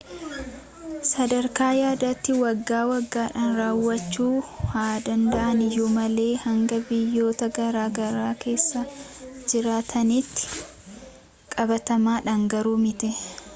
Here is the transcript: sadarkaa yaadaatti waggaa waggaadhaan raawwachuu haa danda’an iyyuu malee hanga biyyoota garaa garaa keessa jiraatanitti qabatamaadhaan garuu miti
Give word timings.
sadarkaa 1.07 1.73
yaadaatti 1.79 2.33
waggaa 2.43 2.79
waggaadhaan 2.91 3.51
raawwachuu 3.59 4.31
haa 4.71 4.95
danda’an 5.09 5.61
iyyuu 5.67 5.89
malee 5.97 6.31
hanga 6.45 6.79
biyyoota 6.89 7.51
garaa 7.59 7.87
garaa 7.99 8.33
keessa 8.45 8.85
jiraatanitti 9.53 10.49
qabatamaadhaan 11.57 12.49
garuu 12.55 12.77
miti 12.87 13.11